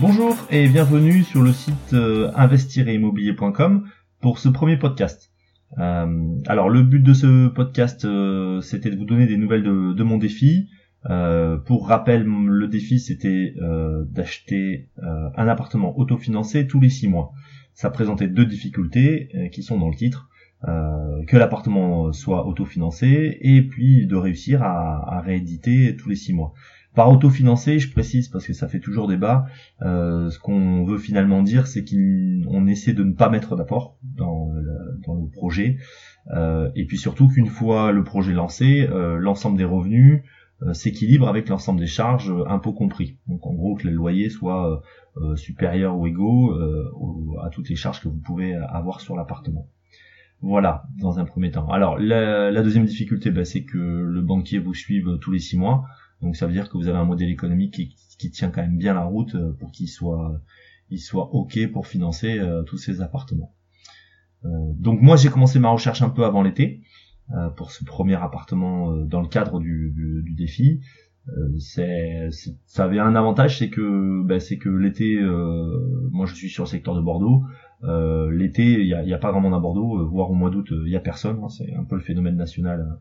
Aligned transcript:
Bonjour 0.00 0.34
et 0.48 0.66
bienvenue 0.66 1.22
sur 1.24 1.42
le 1.42 1.52
site 1.52 1.92
euh, 1.92 2.30
investir-immobilier.com 2.34 3.86
pour 4.22 4.38
ce 4.38 4.48
premier 4.48 4.78
podcast. 4.78 5.30
Euh, 5.76 6.38
alors 6.46 6.70
le 6.70 6.82
but 6.82 7.00
de 7.00 7.12
ce 7.12 7.48
podcast 7.48 8.06
euh, 8.06 8.62
c'était 8.62 8.88
de 8.88 8.96
vous 8.96 9.04
donner 9.04 9.26
des 9.26 9.36
nouvelles 9.36 9.62
de, 9.62 10.02
mon 10.02 10.16
défi. 10.16 10.70
Euh, 11.10 11.58
pour 11.58 11.86
rappel, 11.86 12.24
le 12.24 12.66
défi 12.66 12.98
c'était 12.98 13.52
euh, 13.60 14.06
d'acheter 14.06 14.88
un 15.02 15.48
appartement 15.48 15.98
autofinancé 15.98 16.66
tous 16.66 16.80
les 16.80 16.88
six 16.88 17.06
mois. 17.06 17.32
Ça 17.74 17.90
présentait 17.90 18.28
deux 18.28 18.46
difficultés 18.46 19.50
qui 19.52 19.62
sont 19.62 19.78
dans 19.78 19.90
le 19.90 19.96
titre. 19.96 20.30
que 20.62 21.36
l'appartement 21.36 22.10
soit 22.14 22.46
autofinancé 22.46 23.36
et 23.42 23.60
puis 23.60 24.06
de 24.06 24.16
réussir 24.16 24.62
à, 24.62 25.18
à 25.18 25.20
rééditer 25.20 25.94
tous 25.96 26.08
les 26.08 26.16
six 26.16 26.32
mois. 26.32 26.54
Par 26.94 27.08
autofinancé, 27.08 27.78
je 27.78 27.90
précise 27.90 28.28
parce 28.28 28.46
que 28.46 28.52
ça 28.52 28.66
fait 28.66 28.80
toujours 28.80 29.06
débat, 29.06 29.46
euh, 29.82 30.28
ce 30.28 30.40
qu'on 30.40 30.84
veut 30.84 30.98
finalement 30.98 31.42
dire, 31.42 31.68
c'est 31.68 31.84
qu'on 31.84 32.66
essaie 32.66 32.94
de 32.94 33.04
ne 33.04 33.12
pas 33.12 33.28
mettre 33.28 33.54
d'apport 33.54 33.96
dans, 34.02 34.52
dans, 35.06 35.14
le 35.14 35.28
projet, 35.30 35.78
euh, 36.32 36.68
et 36.74 36.86
puis 36.86 36.98
surtout 36.98 37.28
qu'une 37.28 37.46
fois 37.46 37.92
le 37.92 38.02
projet 38.02 38.32
lancé, 38.32 38.88
euh, 38.90 39.18
l'ensemble 39.18 39.56
des 39.56 39.64
revenus 39.64 40.22
s'équilibre 40.74 41.26
avec 41.26 41.48
l'ensemble 41.48 41.80
des 41.80 41.86
charges, 41.86 42.30
impôts 42.46 42.74
compris. 42.74 43.16
Donc 43.28 43.46
en 43.46 43.54
gros 43.54 43.76
que 43.76 43.88
les 43.88 43.94
loyers 43.94 44.28
soient 44.28 44.82
supérieurs 45.34 45.96
ou 45.96 46.06
égaux 46.06 46.54
à 47.42 47.48
toutes 47.48 47.70
les 47.70 47.76
charges 47.76 48.02
que 48.02 48.08
vous 48.08 48.18
pouvez 48.18 48.54
avoir 48.54 49.00
sur 49.00 49.16
l'appartement. 49.16 49.68
Voilà, 50.42 50.84
dans 50.98 51.18
un 51.18 51.24
premier 51.24 51.50
temps. 51.50 51.68
Alors 51.68 51.98
la, 51.98 52.62
deuxième 52.62 52.84
difficulté, 52.84 53.30
ben, 53.30 53.46
c'est 53.46 53.64
que 53.64 53.78
le 53.78 54.20
banquier 54.20 54.58
vous 54.58 54.74
suive 54.74 55.18
tous 55.22 55.30
les 55.30 55.38
six 55.38 55.56
mois. 55.56 55.86
Donc 56.22 56.36
ça 56.36 56.46
veut 56.46 56.52
dire 56.52 56.68
que 56.68 56.76
vous 56.76 56.88
avez 56.88 56.98
un 56.98 57.04
modèle 57.04 57.30
économique 57.30 57.74
qui, 57.74 57.96
qui 58.18 58.30
tient 58.30 58.50
quand 58.50 58.62
même 58.62 58.76
bien 58.76 58.94
la 58.94 59.04
route 59.04 59.34
euh, 59.34 59.52
pour 59.58 59.72
qu'il 59.72 59.88
soit, 59.88 60.40
il 60.90 60.98
soit 60.98 61.34
ok 61.34 61.70
pour 61.72 61.86
financer 61.86 62.38
euh, 62.38 62.62
tous 62.62 62.76
ces 62.76 63.00
appartements. 63.00 63.54
Euh, 64.44 64.48
donc 64.76 65.00
moi 65.00 65.16
j'ai 65.16 65.30
commencé 65.30 65.58
ma 65.58 65.70
recherche 65.70 66.02
un 66.02 66.10
peu 66.10 66.24
avant 66.24 66.42
l'été 66.42 66.82
pour 67.56 67.70
ce 67.70 67.84
premier 67.84 68.16
appartement 68.16 68.90
dans 69.04 69.20
le 69.20 69.28
cadre 69.28 69.60
du, 69.60 69.92
du, 69.94 70.24
du 70.24 70.34
défi. 70.34 70.80
c'est, 71.60 72.28
ça 72.66 72.82
avait 72.82 72.98
un 72.98 73.14
avantage, 73.14 73.60
c'est 73.60 73.70
que, 73.70 74.24
ben, 74.24 74.40
que 74.40 74.68
l'été, 74.68 75.16
moi 76.10 76.26
je 76.26 76.34
suis 76.34 76.48
sur 76.48 76.64
le 76.64 76.68
secteur 76.68 76.96
de 76.96 77.00
Bordeaux. 77.00 77.44
l'été, 78.32 78.80
il 78.80 78.86
y 78.88 78.94
a, 78.94 79.14
a, 79.14 79.18
pas 79.18 79.30
grand 79.30 79.40
monde 79.40 79.54
à 79.54 79.60
Bordeaux, 79.60 80.04
voire 80.08 80.28
au 80.28 80.34
mois 80.34 80.50
d'août, 80.50 80.66
il 80.72 80.90
y 80.90 80.96
a 80.96 81.00
personne. 81.00 81.38
Hein, 81.44 81.48
c'est 81.50 81.72
un 81.72 81.84
peu 81.84 81.94
le 81.94 82.00
phénomène 82.00 82.34
national 82.34 82.80
euh, 82.80 82.94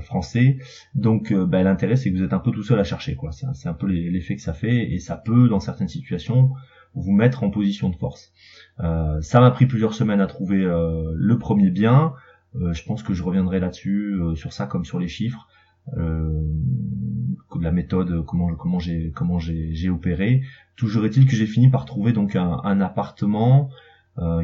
français. 0.00 0.58
Donc 0.94 1.32
euh, 1.32 1.46
bah, 1.46 1.62
l'intérêt 1.62 1.96
c'est 1.96 2.10
que 2.10 2.16
vous 2.16 2.22
êtes 2.22 2.32
un 2.32 2.38
peu 2.38 2.50
tout 2.50 2.62
seul 2.62 2.78
à 2.78 2.84
chercher 2.84 3.16
quoi. 3.16 3.30
C'est 3.32 3.68
un 3.68 3.74
peu 3.74 3.86
l'effet 3.86 4.36
que 4.36 4.42
ça 4.42 4.52
fait 4.52 4.92
et 4.92 4.98
ça 4.98 5.16
peut 5.16 5.48
dans 5.48 5.60
certaines 5.60 5.88
situations 5.88 6.50
vous 6.94 7.12
mettre 7.12 7.44
en 7.44 7.50
position 7.50 7.88
de 7.88 7.96
force. 7.96 8.32
Euh, 8.80 9.20
ça 9.22 9.40
m'a 9.40 9.50
pris 9.50 9.66
plusieurs 9.66 9.94
semaines 9.94 10.20
à 10.20 10.26
trouver 10.26 10.58
le 10.58 11.38
premier 11.38 11.70
bien. 11.70 12.12
je 12.54 12.82
pense 12.82 13.02
que 13.02 13.14
je 13.14 13.22
reviendrai 13.22 13.60
là-dessus 13.60 14.20
sur 14.34 14.52
ça 14.52 14.66
comme 14.66 14.84
sur 14.84 14.98
les 14.98 15.08
chiffres. 15.08 15.48
la 15.96 17.72
méthode 17.72 18.24
comment 18.26 18.54
comment 18.54 18.78
j'ai 19.38 19.90
opéré 19.90 20.42
toujours 20.76 21.04
est-il 21.06 21.26
que 21.26 21.36
j'ai 21.36 21.46
fini 21.46 21.68
par 21.70 21.84
trouver 21.84 22.12
donc 22.12 22.36
un, 22.36 22.80
appartement 22.80 23.70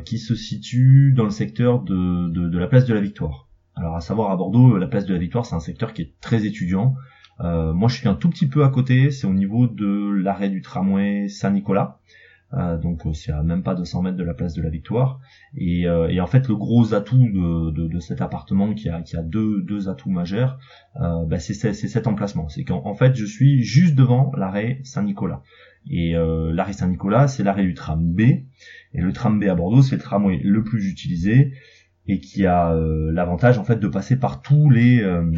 qui 0.04 0.18
se 0.18 0.34
situe 0.34 1.12
dans 1.14 1.24
le 1.24 1.30
secteur 1.30 1.82
de, 1.82 2.28
de 2.28 2.58
la 2.58 2.68
place 2.68 2.86
de 2.86 2.94
la 2.94 3.00
Victoire 3.00 3.45
alors 3.76 3.94
à 3.94 4.00
savoir 4.00 4.30
à 4.30 4.36
Bordeaux, 4.36 4.78
la 4.78 4.86
place 4.86 5.04
de 5.04 5.12
la 5.12 5.20
Victoire, 5.20 5.44
c'est 5.44 5.54
un 5.54 5.60
secteur 5.60 5.92
qui 5.92 6.02
est 6.02 6.12
très 6.20 6.46
étudiant. 6.46 6.96
Euh, 7.40 7.74
moi, 7.74 7.88
je 7.88 7.96
suis 7.96 8.08
un 8.08 8.14
tout 8.14 8.30
petit 8.30 8.48
peu 8.48 8.64
à 8.64 8.70
côté, 8.70 9.10
c'est 9.10 9.26
au 9.26 9.34
niveau 9.34 9.66
de 9.66 10.10
l'arrêt 10.10 10.48
du 10.48 10.62
tramway 10.62 11.28
Saint-Nicolas. 11.28 11.98
Euh, 12.54 12.78
donc 12.78 13.04
euh, 13.06 13.12
c'est 13.12 13.32
à 13.32 13.42
même 13.42 13.64
pas 13.64 13.74
200 13.74 14.02
mètres 14.02 14.16
de 14.16 14.22
la 14.22 14.32
place 14.32 14.54
de 14.54 14.62
la 14.62 14.70
Victoire. 14.70 15.20
Et, 15.58 15.86
en 15.88 16.26
fait, 16.26 16.48
le 16.48 16.56
gros 16.56 16.94
atout 16.94 17.18
de, 17.18 18.00
cet 18.00 18.22
appartement 18.22 18.72
qui 18.72 18.88
a, 18.88 19.02
qui 19.02 19.14
a 19.14 19.22
deux, 19.22 19.60
deux 19.60 19.90
atouts 19.90 20.10
majeurs, 20.10 20.58
bah, 20.94 21.38
c'est 21.38 21.54
cet 21.74 22.06
emplacement. 22.06 22.48
C'est 22.48 22.64
qu'en 22.64 22.94
fait, 22.94 23.14
je 23.14 23.26
suis 23.26 23.62
juste 23.62 23.94
devant 23.94 24.32
l'arrêt 24.36 24.80
Saint-Nicolas. 24.84 25.42
Et 25.90 26.14
l'arrêt 26.14 26.72
Saint-Nicolas, 26.72 27.28
c'est 27.28 27.42
l'arrêt 27.42 27.64
du 27.64 27.74
tram 27.74 28.02
B. 28.14 28.20
Et 28.20 29.00
le 29.00 29.12
tram 29.12 29.38
B 29.38 29.44
à 29.44 29.54
Bordeaux, 29.54 29.82
c'est 29.82 29.96
le 29.96 30.02
tramway 30.02 30.38
le 30.42 30.62
plus 30.62 30.88
utilisé 30.88 31.52
et 32.08 32.20
qui 32.20 32.46
a 32.46 32.72
euh, 32.72 33.10
l'avantage 33.12 33.58
en 33.58 33.64
fait 33.64 33.78
de 33.78 33.88
passer 33.88 34.18
par 34.18 34.42
tous 34.42 34.70
les 34.70 35.02
euh, 35.02 35.30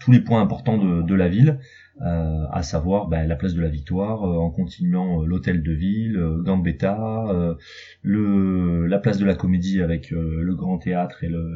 tous 0.00 0.12
les 0.12 0.20
points 0.20 0.40
importants 0.40 0.78
de, 0.78 1.02
de 1.02 1.14
la 1.14 1.28
ville, 1.28 1.58
euh, 2.02 2.44
à 2.52 2.62
savoir 2.62 3.08
ben, 3.08 3.26
la 3.26 3.34
place 3.34 3.54
de 3.54 3.60
la 3.60 3.68
Victoire, 3.68 4.22
en 4.22 4.48
continuant 4.50 5.24
l'hôtel 5.24 5.62
de 5.62 5.72
ville, 5.72 6.20
Gambetta, 6.44 7.56
le, 8.02 8.86
la 8.86 8.98
place 8.98 9.18
de 9.18 9.24
la 9.24 9.34
Comédie 9.34 9.80
avec 9.80 10.10
le 10.10 10.54
Grand 10.54 10.78
Théâtre 10.78 11.24
et 11.24 11.28
le, 11.28 11.50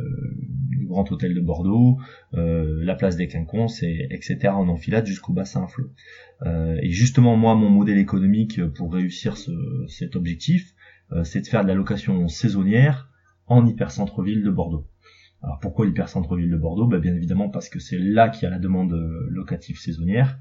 Grand 0.86 1.10
Hôtel 1.12 1.34
de 1.34 1.40
Bordeaux, 1.40 1.98
la 2.32 2.94
place 2.96 3.16
des 3.16 3.28
Quinconces, 3.28 3.84
et, 3.84 4.08
etc. 4.10 4.48
en 4.48 4.68
enfilade 4.68 5.06
jusqu'au 5.06 5.32
bassin 5.32 5.68
flot. 5.68 5.90
et 6.44 6.90
justement, 6.90 7.36
moi, 7.36 7.54
mon 7.54 7.70
modèle 7.70 7.98
économique 7.98 8.64
pour 8.74 8.92
réussir 8.92 9.36
ce, 9.36 9.52
cet 9.86 10.16
objectif, 10.16 10.74
c'est 11.22 11.42
de 11.42 11.46
faire 11.46 11.62
de 11.62 11.68
la 11.68 11.74
location 11.74 12.26
saisonnière 12.26 13.08
en 13.46 13.66
hypercentre-ville 13.66 14.42
de 14.42 14.50
Bordeaux. 14.50 14.86
Alors 15.42 15.58
pourquoi 15.60 15.86
l'hypercentre-ville 15.86 16.50
de 16.50 16.56
Bordeaux? 16.56 16.86
Ben, 16.86 16.98
Bien 16.98 17.14
évidemment 17.14 17.48
parce 17.48 17.68
que 17.68 17.78
c'est 17.78 17.98
là 17.98 18.28
qu'il 18.28 18.44
y 18.44 18.46
a 18.46 18.50
la 18.50 18.58
demande 18.58 18.92
locative 19.28 19.78
saisonnière. 19.78 20.38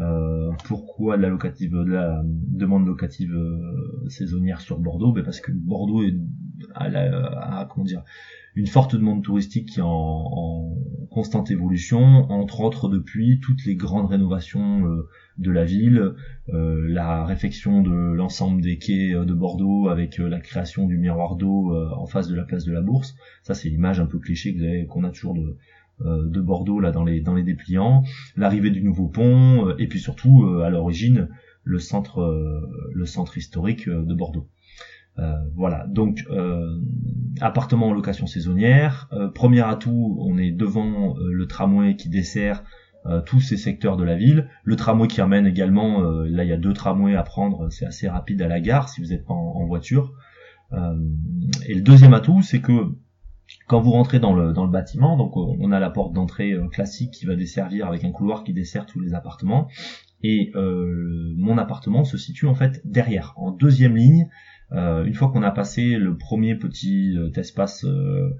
Euh, 0.00 0.50
pourquoi 0.64 1.16
la, 1.16 1.28
locative, 1.28 1.74
la 1.76 2.22
demande 2.24 2.86
locative 2.86 3.34
euh, 3.34 4.08
saisonnière 4.08 4.60
sur 4.60 4.78
Bordeaux? 4.78 5.12
Ben 5.12 5.24
Parce 5.24 5.40
que 5.40 5.52
Bordeaux 5.52 6.02
est 6.02 6.16
à, 6.74 6.88
la, 6.88 7.68
une 8.54 8.66
forte 8.66 8.94
demande 8.94 9.22
touristique 9.22 9.68
qui 9.68 9.80
en, 9.80 10.76
constante 11.18 11.50
évolution, 11.50 12.30
entre 12.30 12.60
autres 12.60 12.88
depuis 12.88 13.40
toutes 13.40 13.64
les 13.64 13.74
grandes 13.74 14.06
rénovations 14.06 14.86
euh, 14.86 15.08
de 15.36 15.50
la 15.50 15.64
ville, 15.64 16.14
euh, 16.50 16.86
la 16.88 17.24
réfection 17.24 17.82
de 17.82 17.90
l'ensemble 17.90 18.62
des 18.62 18.78
quais 18.78 19.12
euh, 19.12 19.24
de 19.24 19.34
Bordeaux 19.34 19.88
avec 19.88 20.18
la 20.18 20.38
création 20.38 20.86
du 20.86 20.96
miroir 20.96 21.34
d'eau 21.34 21.74
en 21.74 22.06
face 22.06 22.28
de 22.28 22.36
la 22.36 22.44
place 22.44 22.64
de 22.64 22.70
la 22.70 22.82
Bourse. 22.82 23.16
Ça 23.42 23.54
c'est 23.54 23.68
l'image 23.68 23.98
un 23.98 24.06
peu 24.06 24.20
cliché 24.20 24.86
qu'on 24.88 25.02
a 25.02 25.10
toujours 25.10 25.34
de, 25.34 25.56
de 26.04 26.40
Bordeaux 26.40 26.78
là 26.78 26.92
dans 26.92 27.02
les 27.02 27.20
dans 27.20 27.34
les 27.34 27.42
dépliants, 27.42 28.04
l'arrivée 28.36 28.70
du 28.70 28.80
nouveau 28.80 29.08
pont 29.08 29.74
et 29.76 29.88
puis 29.88 29.98
surtout 29.98 30.46
à 30.64 30.70
l'origine 30.70 31.28
le 31.64 31.80
centre 31.80 32.20
le 32.94 33.06
centre 33.06 33.36
historique 33.36 33.88
de 33.88 34.14
Bordeaux. 34.14 34.46
Euh, 35.18 35.34
voilà, 35.56 35.86
donc 35.88 36.24
euh, 36.30 36.78
appartement 37.40 37.88
en 37.88 37.92
location 37.92 38.26
saisonnière. 38.26 39.08
Euh, 39.12 39.28
premier 39.28 39.62
atout, 39.62 40.16
on 40.20 40.38
est 40.38 40.52
devant 40.52 41.16
le 41.18 41.46
tramway 41.46 41.96
qui 41.96 42.08
dessert 42.08 42.64
tous 43.24 43.40
ces 43.40 43.56
secteurs 43.56 43.96
de 43.96 44.04
la 44.04 44.16
ville. 44.16 44.50
Le 44.64 44.76
tramway 44.76 45.08
qui 45.08 45.22
amène 45.22 45.46
également, 45.46 46.02
là 46.02 46.44
il 46.44 46.50
y 46.50 46.52
a 46.52 46.58
deux 46.58 46.74
tramways 46.74 47.16
à 47.16 47.22
prendre, 47.22 47.70
c'est 47.70 47.86
assez 47.86 48.06
rapide 48.06 48.42
à 48.42 48.48
la 48.48 48.60
gare 48.60 48.90
si 48.90 49.00
vous 49.00 49.06
n'êtes 49.06 49.24
pas 49.24 49.32
en, 49.32 49.64
voiture. 49.64 50.12
et 50.74 51.74
le 51.74 51.80
deuxième 51.80 52.12
atout, 52.12 52.42
c'est 52.42 52.60
que 52.60 52.96
quand 53.66 53.80
vous 53.80 53.92
rentrez 53.92 54.18
dans 54.18 54.34
le, 54.34 54.52
bâtiment, 54.66 55.16
donc 55.16 55.38
on 55.38 55.72
a 55.72 55.80
la 55.80 55.88
porte 55.88 56.12
d'entrée 56.12 56.54
classique 56.70 57.12
qui 57.12 57.24
va 57.24 57.34
desservir 57.34 57.86
avec 57.86 58.04
un 58.04 58.10
couloir 58.10 58.44
qui 58.44 58.52
dessert 58.52 58.84
tous 58.84 59.00
les 59.00 59.14
appartements. 59.14 59.68
Et 60.22 60.52
mon 60.54 61.56
appartement 61.56 62.04
se 62.04 62.18
situe 62.18 62.46
en 62.46 62.54
fait 62.54 62.82
derrière, 62.84 63.32
en 63.36 63.52
deuxième 63.52 63.96
ligne, 63.96 64.28
une 64.70 65.14
fois 65.14 65.30
qu'on 65.30 65.42
a 65.42 65.50
passé 65.50 65.96
le 65.96 66.16
premier 66.16 66.54
petit 66.54 67.16
euh, 67.16 67.30
espace 67.36 67.84
euh, 67.84 68.30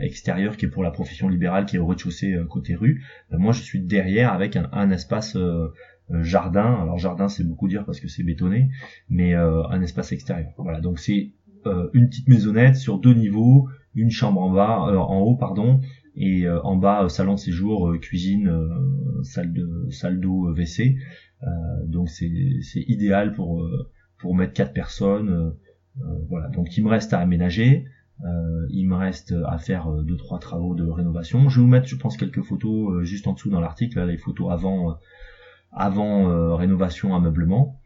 extérieur 0.00 0.56
qui 0.56 0.66
est 0.66 0.68
pour 0.68 0.82
la 0.82 0.90
profession 0.90 1.28
libérale 1.28 1.66
qui 1.66 1.76
est 1.76 1.78
au 1.78 1.86
rez-de-chaussée 1.86 2.36
côté 2.50 2.74
rue, 2.74 3.04
ben 3.30 3.38
moi 3.38 3.52
je 3.52 3.62
suis 3.62 3.80
derrière 3.80 4.32
avec 4.32 4.56
un, 4.56 4.90
espace 4.90 5.38
jardin. 6.10 6.80
Alors 6.82 6.98
jardin 6.98 7.28
c'est 7.28 7.44
beaucoup 7.44 7.68
dire 7.68 7.84
parce 7.84 8.00
que 8.00 8.08
c'est 8.08 8.24
bétonné, 8.24 8.68
mais 9.08 9.34
un 9.34 9.80
espace 9.80 10.12
extérieur. 10.12 10.50
Voilà, 10.58 10.80
donc 10.80 10.98
c'est 10.98 11.30
une 11.64 12.08
petite 12.08 12.28
maisonnette 12.28 12.76
sur 12.76 12.98
deux 12.98 13.14
niveaux, 13.14 13.68
une 13.94 14.10
chambre 14.10 14.40
en 14.40 14.50
bas, 14.50 14.80
en 14.80 15.20
haut 15.20 15.36
pardon, 15.36 15.80
et 16.16 16.48
en 16.48 16.76
bas 16.76 17.08
salon 17.08 17.36
séjour, 17.36 17.94
cuisine, 18.00 18.52
salle 19.22 19.52
de 19.52 19.86
salle 19.90 20.18
d'eau, 20.20 20.52
WC. 20.52 20.96
donc 21.86 22.10
c'est 22.10 22.58
c'est 22.62 22.84
idéal 22.88 23.32
pour 23.32 23.64
pour 24.18 24.34
mettre 24.34 24.52
quatre 24.52 24.72
personnes. 24.72 25.28
Euh, 25.28 25.50
euh, 26.02 26.24
voilà. 26.28 26.48
Donc 26.48 26.76
il 26.76 26.84
me 26.84 26.88
reste 26.88 27.12
à 27.12 27.20
aménager. 27.20 27.84
Euh, 28.24 28.66
il 28.70 28.86
me 28.86 28.96
reste 28.96 29.34
à 29.46 29.58
faire 29.58 29.90
deux 30.02 30.16
trois 30.16 30.38
travaux 30.38 30.74
de 30.74 30.84
rénovation. 30.84 31.48
Je 31.48 31.60
vais 31.60 31.64
vous 31.64 31.70
mettre, 31.70 31.86
je 31.86 31.96
pense, 31.96 32.16
quelques 32.16 32.42
photos 32.42 33.04
juste 33.04 33.26
en 33.26 33.32
dessous 33.32 33.48
dans 33.48 33.60
l'article, 33.60 34.04
les 34.04 34.16
photos 34.16 34.50
avant 34.50 34.96
avant 35.70 36.56
rénovation, 36.56 37.14
ameublement. 37.14 37.77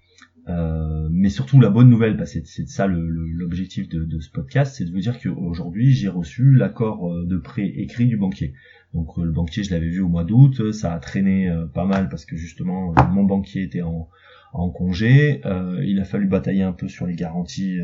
Euh, 0.49 1.09
mais 1.11 1.29
surtout 1.29 1.61
la 1.61 1.71
bonne 1.71 1.89
nouvelle, 1.89 2.17
que 2.17 2.25
c'est 2.27 2.69
ça 2.69 2.87
l'objectif 2.89 3.89
de, 3.89 4.05
de, 4.05 4.21
ce 4.21 4.31
podcast, 4.31 4.75
c'est 4.77 4.85
de 4.85 4.91
vous 4.91 4.99
dire 4.99 5.21
qu'aujourd'hui 5.21 5.93
j'ai 5.93 6.09
reçu 6.09 6.55
l'accord 6.55 7.25
de 7.25 7.37
prêt 7.37 7.67
écrit 7.67 8.07
du 8.07 8.17
banquier. 8.17 8.55
Donc 8.93 9.17
le 9.17 9.31
banquier 9.31 9.63
je 9.63 9.71
l'avais 9.71 9.89
vu 9.89 10.01
au 10.01 10.09
mois 10.09 10.25
d'août, 10.25 10.73
ça 10.73 10.95
a 10.95 10.99
traîné 10.99 11.49
pas 11.75 11.85
mal 11.85 12.09
parce 12.09 12.25
que 12.25 12.37
justement 12.37 12.93
mon 13.13 13.23
banquier 13.23 13.63
était 13.63 13.83
en, 13.83 14.09
en 14.53 14.71
congé. 14.71 15.41
il 15.85 16.01
a 16.01 16.05
fallu 16.05 16.27
batailler 16.27 16.63
un 16.63 16.73
peu 16.73 16.89
sur 16.89 17.07
les 17.07 17.15
garanties, 17.15 17.79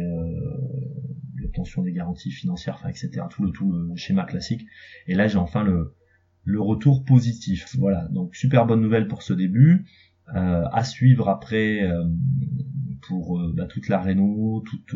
l'obtention 1.36 1.82
des 1.82 1.92
garanties 1.92 2.32
financières, 2.32 2.74
enfin 2.74 2.88
etc. 2.88 3.22
Tout 3.30 3.44
le 3.44 3.52
tout 3.52 3.70
le 3.70 3.94
schéma 3.94 4.24
classique. 4.24 4.66
Et 5.06 5.14
là 5.14 5.28
j'ai 5.28 5.38
enfin 5.38 5.62
le 5.62 5.94
le 6.48 6.60
retour 6.60 7.04
positif. 7.04 7.76
Voilà, 7.78 8.08
donc 8.10 8.34
super 8.34 8.66
bonne 8.66 8.80
nouvelle 8.80 9.06
pour 9.06 9.22
ce 9.22 9.34
début. 9.34 9.84
À 10.34 10.84
suivre 10.84 11.28
après 11.28 11.88
pour 13.06 13.40
bah, 13.54 13.66
toute 13.66 13.88
la 13.88 13.98
réno, 13.98 14.62
toute 14.66 14.94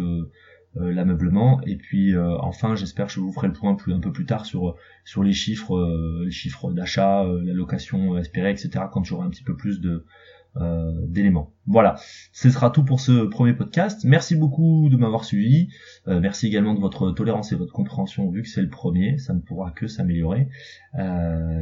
euh, 0.78 0.90
l'ameublement. 0.90 1.60
Et 1.66 1.76
puis 1.76 2.14
euh, 2.14 2.34
enfin 2.38 2.74
j'espère 2.76 3.08
que 3.08 3.12
je 3.12 3.20
vous 3.20 3.30
ferai 3.30 3.48
le 3.48 3.52
point 3.52 3.74
plus 3.74 3.92
un 3.92 4.00
peu 4.00 4.10
plus 4.10 4.24
tard 4.24 4.46
sur 4.46 4.74
sur 5.04 5.22
les 5.22 5.34
chiffres 5.34 5.76
euh, 5.76 6.22
les 6.24 6.30
chiffres 6.30 6.72
d'achat 6.72 7.24
la 7.44 7.52
location 7.52 8.16
espérée 8.16 8.52
etc 8.52 8.86
quand 8.90 9.04
j'aurai 9.04 9.26
un 9.26 9.30
petit 9.30 9.42
peu 9.42 9.54
plus 9.54 9.82
de 9.82 10.06
d'éléments. 10.54 11.50
Voilà, 11.66 11.96
ce 12.32 12.50
sera 12.50 12.68
tout 12.68 12.84
pour 12.84 13.00
ce 13.00 13.24
premier 13.24 13.54
podcast. 13.54 14.04
Merci 14.04 14.36
beaucoup 14.36 14.88
de 14.90 14.96
m'avoir 14.96 15.24
suivi. 15.24 15.68
merci 16.06 16.46
également 16.46 16.74
de 16.74 16.80
votre 16.80 17.10
tolérance 17.12 17.52
et 17.52 17.56
votre 17.56 17.72
compréhension 17.72 18.30
vu 18.30 18.42
que 18.42 18.48
c'est 18.48 18.60
le 18.60 18.68
premier. 18.68 19.16
Ça 19.16 19.32
ne 19.32 19.40
pourra 19.40 19.70
que 19.70 19.86
s'améliorer. 19.86 20.48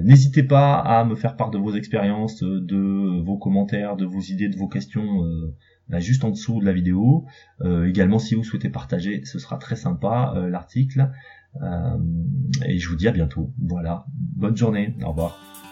N'hésitez 0.03 0.43
pas 0.43 0.75
à 0.75 1.05
me 1.05 1.15
faire 1.15 1.37
part 1.37 1.51
de 1.51 1.59
vos 1.59 1.75
expériences, 1.75 2.43
de 2.43 3.23
vos 3.23 3.39
commentaires, 3.39 3.97
de 3.97 4.07
vos 4.07 4.21
idées, 4.21 4.49
de 4.49 4.57
vos 4.57 4.69
questions 4.69 5.25
bah, 5.91 5.99
juste 5.99 6.25
en 6.25 6.31
dessous 6.31 6.61
de 6.61 6.65
la 6.65 6.73
vidéo. 6.73 7.27
Euh, 7.63 7.89
également, 7.89 8.21
si 8.21 8.37
vous 8.37 8.45
souhaitez 8.45 8.69
partager, 8.69 9.25
ce 9.25 9.39
sera 9.39 9.59
très 9.59 9.77
sympa 9.77 10.33
euh, 10.37 10.49
l'article. 10.49 11.11
Euh, 11.61 11.99
et 12.65 12.79
je 12.79 12.89
vous 12.89 12.97
dis 12.97 13.09
à 13.09 13.13
bientôt. 13.13 13.53
Voilà, 13.59 14.07
bonne 14.37 14.57
journée, 14.57 14.95
au 15.03 15.09
revoir. 15.09 15.70